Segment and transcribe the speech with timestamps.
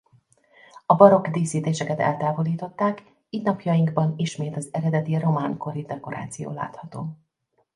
[0.85, 7.17] A barokk díszítéseket eltávolították így napjainkban ismét az eredeti román kori dekoráció látható.